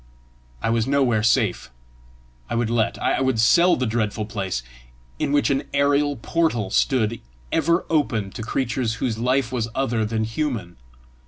I 0.63 0.71
was 0.71 0.87
nowhere 0.87 1.21
safe! 1.21 1.69
I 2.49 2.55
would 2.55 2.71
let, 2.71 2.97
I 2.99 3.21
would 3.21 3.39
sell 3.39 3.75
the 3.75 3.85
dreadful 3.85 4.25
place, 4.25 4.63
in 5.19 5.31
which 5.31 5.51
an 5.51 5.61
aërial 5.75 6.19
portal 6.23 6.71
stood 6.71 7.21
ever 7.51 7.85
open 7.87 8.31
to 8.31 8.41
creatures 8.41 8.95
whose 8.95 9.19
life 9.19 9.51
was 9.51 9.67
other 9.75 10.03
than 10.03 10.23
human! 10.23 10.77